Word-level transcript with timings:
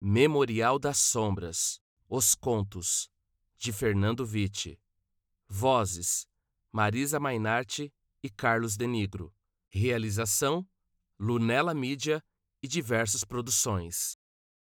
Memorial 0.00 0.78
das 0.78 0.98
Sombras, 0.98 1.80
Os 2.06 2.34
Contos, 2.34 3.08
de 3.56 3.72
Fernando 3.72 4.26
Vitti. 4.26 4.78
Vozes: 5.48 6.26
Marisa 6.70 7.18
Mainarte 7.18 7.90
e 8.22 8.28
Carlos 8.28 8.76
Denigro. 8.76 9.34
Realização: 9.70 10.66
Lunella 11.18 11.72
Mídia 11.72 12.22
e 12.62 12.68
diversas 12.68 13.24
produções. 13.24 14.18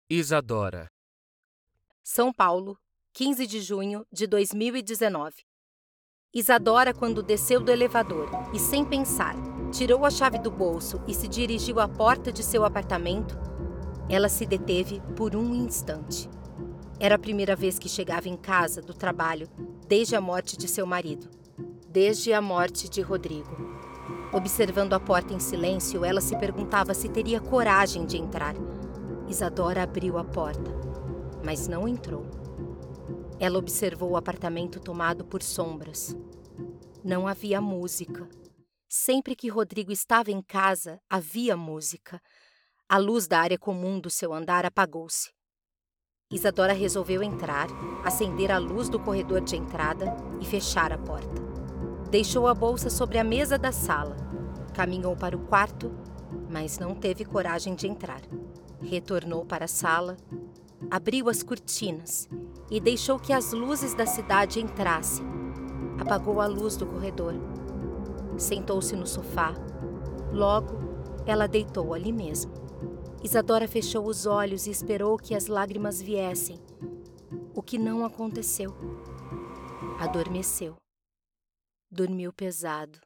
Isadora. 0.09 0.89
São 2.01 2.31
Paulo, 2.31 2.79
15 3.11 3.45
de 3.45 3.59
junho 3.59 4.07
de 4.09 4.27
2019. 4.27 5.43
Isadora, 6.33 6.93
quando 6.93 7.21
desceu 7.21 7.59
do 7.59 7.69
elevador 7.69 8.29
e, 8.53 8.59
sem 8.59 8.85
pensar, 8.85 9.35
tirou 9.73 10.05
a 10.05 10.09
chave 10.09 10.39
do 10.39 10.49
bolso 10.49 11.03
e 11.05 11.13
se 11.13 11.27
dirigiu 11.27 11.81
à 11.81 11.87
porta 11.87 12.31
de 12.31 12.43
seu 12.43 12.63
apartamento, 12.63 13.46
ela 14.09 14.29
se 14.29 14.45
deteve 14.45 15.01
por 15.15 15.35
um 15.35 15.53
instante. 15.53 16.29
Era 16.99 17.15
a 17.15 17.19
primeira 17.19 17.55
vez 17.55 17.77
que 17.77 17.89
chegava 17.89 18.27
em 18.27 18.37
casa 18.37 18.81
do 18.81 18.93
trabalho 18.93 19.47
desde 19.87 20.15
a 20.15 20.21
morte 20.21 20.57
de 20.57 20.67
seu 20.67 20.85
marido, 20.85 21.29
desde 21.89 22.33
a 22.33 22.41
morte 22.41 22.89
de 22.89 23.01
Rodrigo. 23.01 23.55
Observando 24.33 24.93
a 24.93 24.99
porta 24.99 25.33
em 25.33 25.39
silêncio, 25.39 26.03
ela 26.03 26.21
se 26.21 26.35
perguntava 26.37 26.93
se 26.93 27.07
teria 27.07 27.39
coragem 27.39 28.05
de 28.05 28.17
entrar. 28.17 28.55
Isadora 29.27 29.83
abriu 29.83 30.17
a 30.17 30.23
porta, 30.23 30.71
mas 31.43 31.67
não 31.67 31.87
entrou. 31.87 32.25
Ela 33.39 33.59
observou 33.59 34.11
o 34.11 34.17
apartamento 34.17 34.79
tomado 34.79 35.23
por 35.23 35.43
sombras. 35.43 36.15
Não 37.03 37.27
havia 37.27 37.61
música. 37.61 38.27
Sempre 38.89 39.35
que 39.35 39.49
Rodrigo 39.49 39.91
estava 39.91 40.31
em 40.31 40.41
casa, 40.41 40.99
havia 41.09 41.55
música. 41.55 42.21
A 42.89 42.97
luz 42.97 43.27
da 43.27 43.41
área 43.41 43.59
comum 43.59 43.99
do 43.99 44.09
seu 44.09 44.33
andar 44.33 44.65
apagou-se. 44.65 45.29
Isadora 46.31 46.71
resolveu 46.71 47.21
entrar, 47.21 47.67
acender 48.01 48.49
a 48.49 48.57
luz 48.57 48.87
do 48.87 48.97
corredor 48.97 49.41
de 49.41 49.57
entrada 49.57 50.15
e 50.39 50.45
fechar 50.45 50.93
a 50.93 50.97
porta. 50.97 51.35
Deixou 52.09 52.47
a 52.47 52.53
bolsa 52.53 52.89
sobre 52.89 53.17
a 53.17 53.25
mesa 53.25 53.57
da 53.57 53.73
sala. 53.73 54.15
Caminhou 54.73 55.17
para 55.17 55.35
o 55.35 55.47
quarto, 55.47 55.91
mas 56.49 56.79
não 56.79 56.95
teve 56.95 57.25
coragem 57.25 57.75
de 57.75 57.89
entrar. 57.89 58.21
Retornou 58.81 59.45
para 59.45 59.65
a 59.65 59.67
sala, 59.67 60.15
abriu 60.89 61.27
as 61.27 61.43
cortinas 61.43 62.29
e 62.71 62.79
deixou 62.79 63.19
que 63.19 63.33
as 63.33 63.51
luzes 63.51 63.93
da 63.93 64.05
cidade 64.05 64.61
entrassem. 64.61 65.25
Apagou 65.99 66.39
a 66.39 66.45
luz 66.45 66.77
do 66.77 66.85
corredor. 66.85 67.33
Sentou-se 68.37 68.95
no 68.95 69.05
sofá. 69.05 69.53
Logo, 70.31 70.77
ela 71.25 71.49
deitou 71.49 71.93
ali 71.93 72.13
mesmo. 72.13 72.66
Isadora 73.27 73.67
fechou 73.67 74.05
os 74.05 74.25
olhos 74.25 74.67
e 74.67 74.71
esperou 74.71 75.17
que 75.17 75.35
as 75.35 75.47
lágrimas 75.47 76.01
viessem. 76.01 76.57
O 77.53 77.61
que 77.61 77.77
não 77.77 78.05
aconteceu. 78.05 78.73
Adormeceu. 79.99 80.77
Dormiu 81.91 82.31
pesado. 82.31 83.01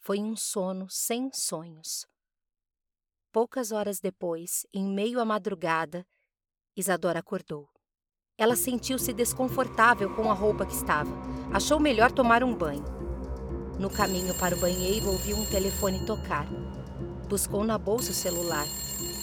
Foi 0.00 0.18
um 0.18 0.34
sono 0.34 0.88
sem 0.90 1.30
sonhos. 1.32 2.04
Poucas 3.30 3.70
horas 3.70 4.00
depois, 4.00 4.66
em 4.74 4.92
meio 4.92 5.20
à 5.20 5.24
madrugada, 5.24 6.04
Isadora 6.76 7.20
acordou. 7.20 7.68
Ela 8.36 8.56
sentiu-se 8.56 9.12
desconfortável 9.12 10.12
com 10.16 10.32
a 10.32 10.34
roupa 10.34 10.66
que 10.66 10.74
estava. 10.74 11.12
Achou 11.54 11.78
melhor 11.78 12.10
tomar 12.10 12.42
um 12.42 12.56
banho. 12.56 12.84
No 13.78 13.88
caminho 13.88 14.36
para 14.40 14.56
o 14.56 14.60
banheiro, 14.60 15.06
ouviu 15.12 15.36
um 15.36 15.46
telefone 15.46 16.04
tocar. 16.06 16.44
Buscou 17.28 17.62
na 17.62 17.78
bolsa 17.78 18.10
o 18.10 18.14
celular. 18.14 18.66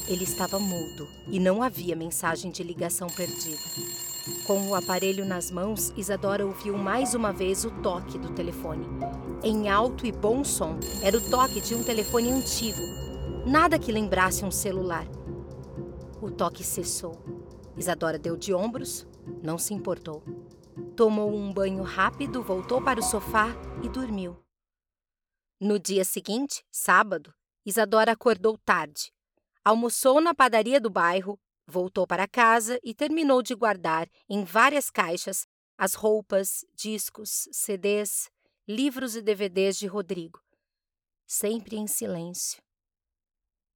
Ele 0.10 0.24
estava 0.24 0.58
mudo 0.58 1.08
e 1.28 1.40
não 1.40 1.62
havia 1.62 1.96
mensagem 1.96 2.50
de 2.50 2.64
ligação 2.64 3.08
perdida. 3.08 3.62
Com 4.44 4.68
o 4.68 4.74
aparelho 4.74 5.24
nas 5.24 5.52
mãos, 5.52 5.94
Isadora 5.96 6.44
ouviu 6.44 6.76
mais 6.76 7.14
uma 7.14 7.32
vez 7.32 7.64
o 7.64 7.70
toque 7.82 8.18
do 8.18 8.34
telefone. 8.34 8.88
Em 9.44 9.70
alto 9.70 10.08
e 10.08 10.12
bom 10.12 10.44
som, 10.44 10.80
era 11.04 11.16
o 11.16 11.30
toque 11.30 11.62
de 11.62 11.76
um 11.76 11.84
telefone 11.84 12.32
antigo. 12.32 12.82
Nada 13.46 13.78
que 13.78 13.92
lembrasse 13.92 14.44
um 14.44 14.50
celular. 14.50 15.06
O 16.20 16.32
toque 16.32 16.64
cessou. 16.64 17.24
Isadora 17.78 18.18
deu 18.18 18.36
de 18.36 18.52
ombros, 18.52 19.08
não 19.44 19.60
se 19.60 19.76
importou. 19.76 20.24
Tomou 20.96 21.32
um 21.32 21.54
banho 21.54 21.84
rápido, 21.84 22.42
voltou 22.42 22.82
para 22.82 23.00
o 23.00 23.04
sofá 23.04 23.56
e 23.84 23.88
dormiu. 23.88 24.36
No 25.62 25.78
dia 25.78 26.04
seguinte, 26.04 26.64
sábado, 26.72 27.32
Isadora 27.64 28.14
acordou 28.14 28.58
tarde. 28.58 29.12
Almoçou 29.64 30.22
na 30.22 30.34
padaria 30.34 30.80
do 30.80 30.90
bairro, 30.90 31.40
voltou 31.68 32.08
para 32.08 32.28
casa 32.28 32.80
e 32.84 32.94
terminou 32.94 33.42
de 33.42 33.54
guardar 33.54 34.10
em 34.28 34.44
várias 34.44 34.90
caixas 34.90 35.46
as 35.78 35.94
roupas, 35.94 36.66
discos, 36.76 37.48
CDs, 37.52 38.30
livros 38.68 39.16
e 39.16 39.22
DVDs 39.22 39.78
de 39.78 39.88
Rodrigo. 39.88 40.42
Sempre 41.26 41.78
em 41.78 41.88
silêncio. 41.88 42.62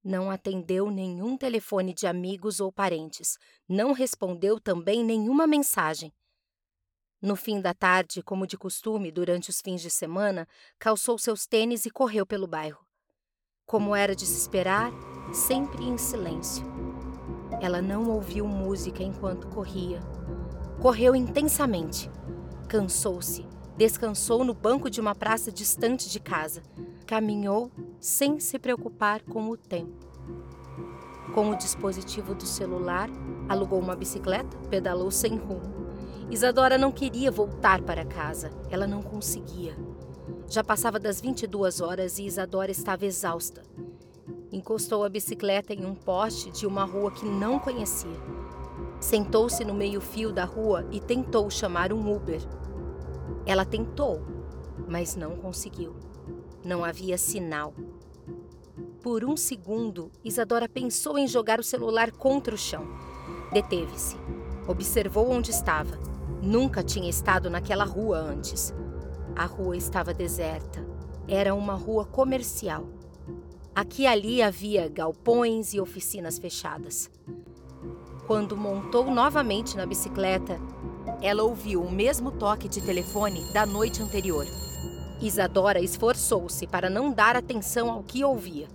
Não 0.04 0.30
atendeu 0.30 0.92
nenhum 0.92 1.38
telefone 1.38 1.94
de 1.94 2.06
amigos 2.06 2.60
ou 2.60 2.72
parentes. 2.74 3.38
Não 3.70 3.94
respondeu 3.94 4.60
também 4.60 5.04
nenhuma 5.04 5.48
mensagem. 5.48 6.12
No 7.22 7.38
fim 7.38 7.62
da 7.62 7.74
tarde, 7.74 8.22
como 8.22 8.46
de 8.46 8.58
costume 8.58 9.10
durante 9.10 9.50
os 9.50 9.62
fins 9.62 9.82
de 9.82 9.90
semana, 9.90 10.46
calçou 10.78 11.18
seus 11.18 11.46
tênis 11.46 11.86
e 11.86 11.90
correu 11.90 12.26
pelo 12.26 12.48
bairro. 12.48 12.86
Como 13.66 13.96
era 13.96 14.14
de 14.14 14.26
se 14.26 14.38
esperar, 14.38 14.92
sempre 15.34 15.84
em 15.84 15.98
silêncio. 15.98 16.66
Ela 17.60 17.82
não 17.82 18.10
ouviu 18.10 18.48
música 18.48 19.02
enquanto 19.02 19.48
corria. 19.48 20.00
Correu 20.80 21.16
intensamente. 21.16 22.10
Cansou-se, 22.68 23.46
descansou 23.76 24.44
no 24.44 24.54
banco 24.54 24.90
de 24.90 25.02
uma 25.02 25.16
praça 25.16 25.52
distante 25.52 26.10
de 26.10 26.20
casa. 26.20 26.62
Caminhou 27.06 27.72
sem 28.00 28.40
se 28.40 28.60
preocupar 28.60 29.22
com 29.24 29.50
o 29.50 29.58
tempo. 29.58 30.06
Com 31.34 31.50
o 31.50 31.58
dispositivo 31.58 32.36
do 32.36 32.46
celular, 32.46 33.10
alugou 33.50 33.80
uma 33.80 33.96
bicicleta, 33.96 34.56
pedalou 34.70 35.10
sem 35.10 35.36
rumo. 35.36 35.84
Isadora 36.30 36.78
não 36.78 36.92
queria 36.92 37.32
voltar 37.32 37.82
para 37.82 38.06
casa, 38.06 38.52
ela 38.70 38.86
não 38.86 39.02
conseguia. 39.02 39.76
Já 40.48 40.64
passava 40.64 41.00
das 41.00 41.20
22 41.20 41.82
horas 41.82 42.20
e 42.20 42.26
Isadora 42.26 42.72
estava 42.72 43.06
exausta. 43.06 43.64
Encostou 44.54 45.04
a 45.04 45.10
bicicleta 45.10 45.74
em 45.74 45.84
um 45.84 45.96
poste 45.96 46.52
de 46.52 46.68
uma 46.68 46.86
rua 46.86 47.10
que 47.10 47.26
não 47.26 47.58
conhecia. 47.58 48.16
Sentou-se 49.00 49.66
no 49.66 49.74
meio-fio 49.74 50.32
da 50.32 50.46
rua 50.46 50.88
e 50.92 51.00
tentou 51.00 51.50
chamar 51.50 51.92
um 51.92 52.16
Uber. 52.16 52.40
Ela 53.48 53.66
tentou, 53.66 54.22
mas 54.88 55.16
não 55.16 55.38
conseguiu. 55.38 55.96
Não 56.64 56.86
havia 56.86 57.18
sinal. 57.18 57.74
Por 59.02 59.26
um 59.26 59.36
segundo, 59.36 60.12
Isadora 60.24 60.70
pensou 60.70 61.18
em 61.18 61.28
jogar 61.28 61.60
o 61.60 61.64
celular 61.64 62.12
contra 62.12 62.54
o 62.54 62.58
chão. 62.58 62.88
Deteve-se. 63.52 64.16
Observou 64.68 65.32
onde 65.32 65.50
estava. 65.50 65.98
Nunca 66.44 66.84
tinha 66.84 67.10
estado 67.10 67.50
naquela 67.50 67.86
rua 67.86 68.20
antes. 68.20 68.72
A 69.36 69.46
rua 69.46 69.76
estava 69.76 70.14
deserta. 70.14 70.86
Era 71.28 71.56
uma 71.56 71.74
rua 71.74 72.06
comercial. 72.06 72.86
Aqui 73.76 74.04
e 74.04 74.08
ali 74.08 74.40
havia 74.40 74.88
galpões 74.88 75.74
e 75.74 75.80
oficinas 75.80 76.38
fechadas. 76.38 77.10
Quando 78.28 78.56
montou 78.56 79.10
novamente 79.10 79.76
na 79.76 79.84
bicicleta, 79.84 80.60
ela 81.24 81.42
ouviu 81.42 81.82
o 81.82 81.92
mesmo 81.92 82.32
toque 82.32 82.70
de 82.70 82.80
telefone 82.82 83.42
da 83.52 83.66
noite 83.66 84.00
anterior. 84.00 84.46
Isadora 85.20 85.80
esforçou-se 85.80 86.68
para 86.68 86.88
não 86.88 87.12
dar 87.12 87.36
atenção 87.36 87.90
ao 87.90 88.04
que 88.04 88.24
ouvia. 88.24 88.68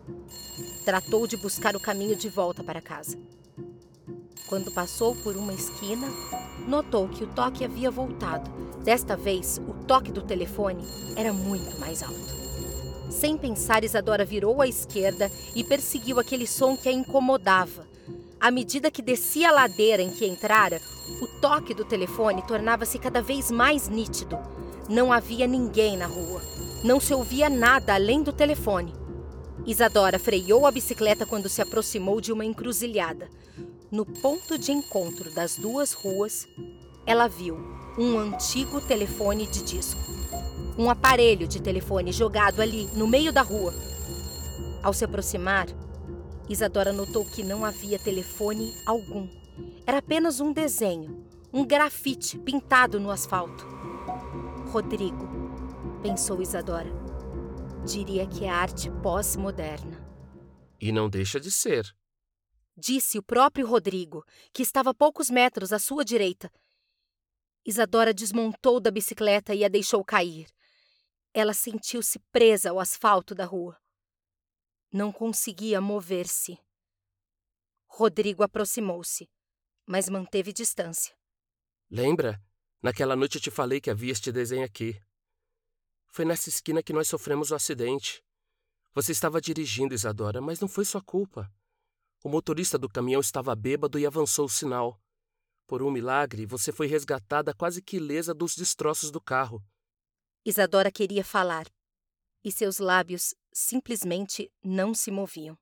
Tratou 0.84 1.28
de 1.28 1.36
buscar 1.36 1.76
o 1.76 1.80
caminho 1.80 2.16
de 2.16 2.28
volta 2.28 2.65
para 2.65 2.80
casa. 2.80 3.16
Quando 4.48 4.72
passou 4.72 5.15
por 5.15 5.36
uma 5.36 5.53
esquina, 5.53 6.09
notou 6.66 7.09
que 7.09 7.22
o 7.22 7.28
toque 7.28 7.65
havia 7.65 7.91
voltado. 7.91 8.50
Desta 8.83 9.16
vez, 9.16 9.59
o 9.59 9.84
toque 9.84 10.10
do 10.10 10.22
telefone 10.22 10.84
era 11.15 11.33
muito 11.33 11.78
mais 11.78 12.03
alto. 12.03 12.47
Sem 13.10 13.37
pensar, 13.37 13.84
Isadora 13.84 14.25
virou 14.25 14.60
à 14.60 14.69
esquerda 14.69 15.31
e 15.55 15.65
perseguiu 15.65 16.21
aquele 16.21 16.47
som 16.47 16.77
que 16.77 16.89
a 16.89 16.93
incomodava. 16.93 17.87
À 18.41 18.51
medida 18.51 18.91
que 18.91 19.03
descia 19.03 19.49
a 19.49 19.53
ladeira 19.53 20.03
em 20.03 20.10
que 20.10 20.27
entrara, 20.27 20.81
o 21.21 21.27
toque 21.41 21.75
do 21.75 21.84
telefone 21.84 22.43
tornava-se 22.47 22.99
cada 22.99 23.21
vez 23.21 23.51
mais 23.51 23.89
nítido. 23.89 24.39
Não 24.89 25.13
havia 25.13 25.47
ninguém 25.47 25.97
na 25.97 26.07
rua. 26.07 26.41
Não 26.84 27.01
se 27.01 27.13
ouvia 27.13 27.51
nada 27.51 27.95
além 27.95 28.22
do 28.22 28.33
telefone. 28.33 28.95
Isadora 29.66 30.19
freou 30.19 30.66
a 30.66 30.71
bicicleta 30.71 31.27
quando 31.27 31.49
se 31.49 31.60
aproximou 31.60 32.21
de 32.21 32.33
uma 32.33 32.45
encruzilhada. 32.45 33.28
No 33.91 34.07
ponto 34.07 34.57
de 34.57 34.71
encontro 34.71 35.31
das 35.31 35.57
duas 35.57 35.93
ruas, 35.93 36.47
ela 37.05 37.27
viu 37.27 37.57
um 37.99 38.19
antigo 38.19 38.81
telefone 38.81 39.47
de 39.47 39.63
disco. 39.63 40.17
Um 40.78 40.89
aparelho 40.89 41.48
de 41.48 41.60
telefone 41.60 42.13
jogado 42.13 42.63
ali 42.63 42.86
no 42.95 43.09
meio 43.09 43.33
da 43.33 43.42
rua. 43.42 43.75
Ao 44.80 44.92
se 44.92 45.04
aproximar, 45.04 45.66
Isadora 46.48 46.92
notou 46.92 47.25
que 47.25 47.42
não 47.42 47.65
havia 47.65 47.98
telefone 47.98 48.72
algum. 48.86 49.28
Era 49.84 49.98
apenas 49.98 50.39
um 50.39 50.53
desenho, 50.53 51.27
um 51.53 51.66
grafite 51.66 52.39
pintado 52.39 53.01
no 53.01 53.10
asfalto. 53.10 53.66
Rodrigo, 54.71 55.28
pensou 56.01 56.41
Isadora. 56.41 56.91
Diria 57.84 58.24
que 58.28 58.45
é 58.45 58.48
arte 58.48 58.89
pós-moderna. 59.03 59.98
E 60.81 60.92
não 60.92 61.10
deixa 61.10 61.41
de 61.41 61.51
ser. 61.51 61.92
Disse 62.77 63.19
o 63.19 63.22
próprio 63.22 63.66
Rodrigo, 63.66 64.24
que 64.53 64.63
estava 64.63 64.91
a 64.91 64.95
poucos 64.95 65.28
metros 65.28 65.72
à 65.72 65.81
sua 65.81 66.04
direita. 66.04 66.48
Isadora 67.66 68.15
desmontou 68.15 68.78
da 68.78 68.92
bicicleta 68.92 69.53
e 69.53 69.65
a 69.65 69.69
deixou 69.69 70.04
cair. 70.04 70.47
Ela 71.33 71.54
sentiu-se 71.54 72.19
presa 72.33 72.71
ao 72.71 72.80
asfalto 72.80 73.34
da 73.34 73.45
rua. 73.45 73.78
Não 74.92 75.13
conseguia 75.13 75.80
mover-se. 75.80 76.59
Rodrigo 77.86 78.42
aproximou-se, 78.42 79.28
mas 79.86 80.09
manteve 80.09 80.53
distância. 80.53 81.16
Lembra? 81.91 82.42
Naquela 82.83 83.16
noite 83.16 83.36
eu 83.36 83.42
te 83.42 83.51
falei 83.51 83.80
que 83.80 83.91
havia 83.91 84.13
este 84.13 84.30
desenho 84.30 84.65
aqui. 84.65 85.01
Foi 86.07 86.25
nessa 86.25 86.48
esquina 86.48 86.83
que 86.83 86.92
nós 86.92 87.09
sofremos 87.09 87.51
o 87.51 87.54
acidente. 87.54 88.22
Você 88.95 89.13
estava 89.13 89.41
dirigindo, 89.41 89.95
Isadora, 89.95 90.41
mas 90.41 90.60
não 90.60 90.69
foi 90.69 90.84
sua 90.84 91.03
culpa. 91.03 91.53
O 92.24 92.28
motorista 92.28 92.77
do 92.77 92.89
caminhão 92.89 93.21
estava 93.21 93.54
bêbado 93.54 93.98
e 93.98 94.07
avançou 94.07 94.47
o 94.47 94.48
sinal. 94.48 95.01
Por 95.66 95.83
um 95.83 95.91
milagre, 95.91 96.47
você 96.47 96.72
foi 96.72 96.86
resgatada 96.86 97.54
quase 97.54 97.83
que 97.83 97.97
ilesa 97.98 98.34
dos 98.34 98.57
destroços 98.57 99.10
do 99.10 99.21
carro. 99.21 99.63
Isadora 100.48 100.91
queria 100.91 101.22
falar, 101.22 101.66
e 102.42 102.50
seus 102.50 102.78
lábios 102.78 103.34
simplesmente 103.53 104.50
não 104.65 104.95
se 104.95 105.10
moviam. 105.10 105.59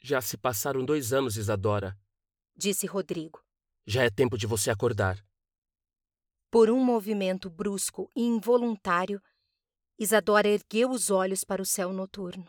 Já 0.00 0.20
se 0.20 0.38
passaram 0.38 0.84
dois 0.84 1.12
anos, 1.12 1.36
Isadora, 1.36 1.98
disse 2.54 2.86
Rodrigo. 2.86 3.42
Já 3.84 4.04
é 4.04 4.08
tempo 4.08 4.38
de 4.38 4.46
você 4.46 4.70
acordar. 4.70 5.18
Por 6.52 6.70
um 6.70 6.78
movimento 6.84 7.50
brusco 7.50 8.08
e 8.14 8.22
involuntário, 8.22 9.20
Isadora 9.98 10.46
ergueu 10.46 10.92
os 10.92 11.10
olhos 11.10 11.42
para 11.42 11.60
o 11.60 11.66
céu 11.66 11.92
noturno. 11.92 12.48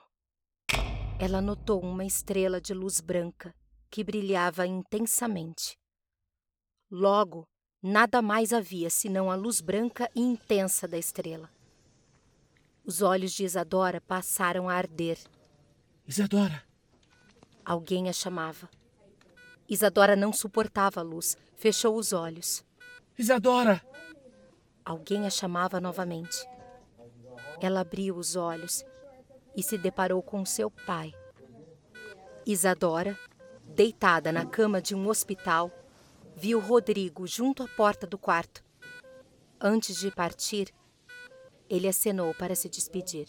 Ela 1.19 1.41
notou 1.41 1.81
uma 1.81 2.05
estrela 2.05 2.61
de 2.61 2.75
luz 2.75 3.01
branca 3.01 3.51
que 3.89 4.03
brilhava 4.03 4.67
intensamente. 4.67 5.75
Logo, 6.91 7.47
nada 7.81 8.21
mais 8.21 8.53
havia 8.53 8.89
senão 8.89 9.29
a 9.29 9.35
luz 9.35 9.61
branca 9.61 10.09
e 10.15 10.21
intensa 10.21 10.87
da 10.87 10.97
estrela. 10.97 11.49
Os 12.85 13.01
olhos 13.01 13.33
de 13.33 13.43
Isadora 13.43 13.99
passaram 13.99 14.69
a 14.69 14.73
arder. 14.73 15.17
Isadora! 16.07 16.63
Alguém 17.65 18.07
a 18.07 18.13
chamava. 18.13 18.69
Isadora 19.67 20.15
não 20.15 20.31
suportava 20.31 21.01
a 21.01 21.03
luz, 21.03 21.35
fechou 21.57 21.97
os 21.97 22.13
olhos. 22.13 22.63
Isadora! 23.17 23.81
Alguém 24.85 25.25
a 25.25 25.29
chamava 25.29 25.81
novamente. 25.81 26.37
Ela 27.59 27.81
abriu 27.81 28.15
os 28.15 28.37
olhos 28.37 28.85
e 29.53 29.61
se 29.61 29.77
deparou 29.77 30.21
com 30.21 30.45
seu 30.45 30.71
pai. 30.71 31.13
Isadora, 32.45 33.19
deitada 33.65 34.31
na 34.31 34.45
cama 34.45 34.81
de 34.81 34.95
um 34.95 35.09
hospital, 35.09 35.69
viu 36.39 36.59
Rodrigo 36.59 37.25
junto 37.25 37.63
à 37.63 37.67
porta 37.67 38.05
do 38.05 38.15
quarto. 38.15 38.63
Antes 39.59 39.97
de 39.97 40.11
partir, 40.11 40.71
ele 41.67 41.87
acenou 41.87 42.31
para 42.35 42.53
se 42.53 42.69
despedir. 42.69 43.25